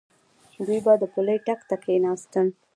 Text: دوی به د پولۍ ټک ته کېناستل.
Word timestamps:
دوی 0.67 0.79
به 0.85 0.93
د 1.01 1.03
پولۍ 1.13 1.37
ټک 1.45 1.59
ته 1.69 1.75
کېناستل. 1.83 2.47